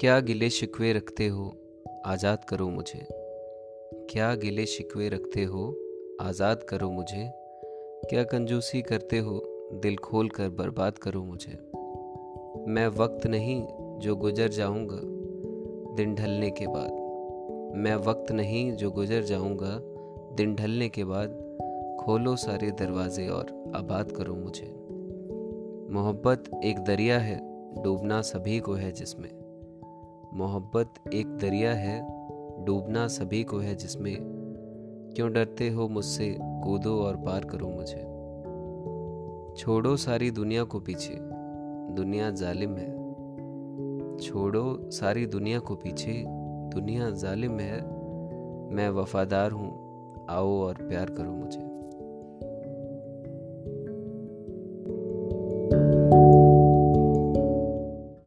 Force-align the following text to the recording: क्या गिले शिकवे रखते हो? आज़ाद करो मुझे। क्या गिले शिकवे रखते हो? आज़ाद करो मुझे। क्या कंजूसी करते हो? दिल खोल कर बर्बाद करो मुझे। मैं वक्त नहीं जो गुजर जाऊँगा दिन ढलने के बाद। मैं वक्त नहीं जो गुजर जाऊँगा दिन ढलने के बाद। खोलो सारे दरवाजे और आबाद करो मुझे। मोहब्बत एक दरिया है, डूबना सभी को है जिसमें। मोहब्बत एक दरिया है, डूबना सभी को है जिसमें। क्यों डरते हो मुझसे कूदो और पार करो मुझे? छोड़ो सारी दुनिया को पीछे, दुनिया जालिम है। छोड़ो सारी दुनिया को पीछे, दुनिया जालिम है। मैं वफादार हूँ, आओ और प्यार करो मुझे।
क्या 0.00 0.20
गिले 0.20 0.50
शिकवे 0.50 0.92
रखते 0.92 1.26
हो? 1.28 1.56
आज़ाद 2.06 2.44
करो 2.44 2.68
मुझे। 2.68 3.06
क्या 4.10 4.34
गिले 4.34 4.66
शिकवे 4.66 5.08
रखते 5.08 5.44
हो? 5.44 5.76
आज़ाद 6.20 6.62
करो 6.62 6.90
मुझे। 6.90 7.30
क्या 8.10 8.22
कंजूसी 8.22 8.82
करते 8.82 9.18
हो? 9.18 9.38
दिल 9.72 9.96
खोल 9.96 10.28
कर 10.28 10.48
बर्बाद 10.48 10.98
करो 10.98 11.22
मुझे। 11.24 11.52
मैं 12.68 12.86
वक्त 12.88 13.26
नहीं 13.26 13.66
जो 13.98 14.16
गुजर 14.16 14.48
जाऊँगा 14.48 14.98
दिन 15.94 16.14
ढलने 16.14 16.50
के 16.50 16.66
बाद। 16.66 16.90
मैं 17.76 17.96
वक्त 17.96 18.32
नहीं 18.32 18.72
जो 18.72 18.90
गुजर 18.90 19.22
जाऊँगा 19.22 19.78
दिन 20.36 20.54
ढलने 20.54 20.88
के 20.88 21.04
बाद। 21.04 21.30
खोलो 22.00 22.36
सारे 22.36 22.70
दरवाजे 22.70 23.28
और 23.28 23.72
आबाद 23.76 24.12
करो 24.12 24.34
मुझे। 24.34 24.66
मोहब्बत 25.90 26.50
एक 26.64 26.78
दरिया 26.78 27.18
है, 27.18 27.38
डूबना 27.82 28.22
सभी 28.22 28.60
को 28.60 28.72
है 28.72 28.92
जिसमें। 28.92 29.43
मोहब्बत 30.36 30.94
एक 31.14 31.26
दरिया 31.26 31.74
है, 31.74 32.06
डूबना 32.64 33.06
सभी 33.06 33.42
को 33.44 33.58
है 33.58 33.74
जिसमें। 33.74 34.16
क्यों 35.16 35.32
डरते 35.32 35.70
हो 35.70 35.88
मुझसे 35.88 36.38
कूदो 36.40 37.02
और 37.02 37.16
पार 37.16 37.44
करो 37.44 37.68
मुझे? 37.68 38.02
छोड़ो 39.56 39.96
सारी 39.96 40.30
दुनिया 40.30 40.64
को 40.64 40.80
पीछे, 40.80 41.14
दुनिया 41.94 42.30
जालिम 42.30 42.76
है। 42.76 42.92
छोड़ो 44.16 44.90
सारी 44.90 45.26
दुनिया 45.26 45.58
को 45.58 45.74
पीछे, 45.74 46.24
दुनिया 46.74 47.10
जालिम 47.10 47.58
है। 47.58 47.80
मैं 48.74 48.90
वफादार 48.90 49.50
हूँ, 49.50 49.70
आओ 50.30 50.60
और 50.60 50.74
प्यार 50.74 51.10
करो 51.10 51.32
मुझे। 51.32 51.83